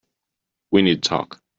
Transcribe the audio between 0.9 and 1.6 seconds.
to talk.